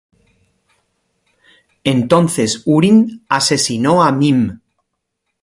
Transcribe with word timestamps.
Entonces 1.83 2.63
Hurin 2.65 3.23
asesinó 3.29 4.01
a 4.01 4.11
Mim. 4.11 4.59